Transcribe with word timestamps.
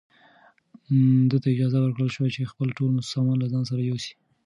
ده 1.29 1.37
ته 1.41 1.47
اجازه 1.53 1.77
ورکړل 1.81 2.09
شوه 2.15 2.27
چې 2.35 2.49
خپل 2.51 2.67
ټول 2.77 2.91
سامان 3.13 3.37
له 3.39 3.47
ځان 3.53 3.63
سره 3.69 3.81
یوسي. 3.89 4.13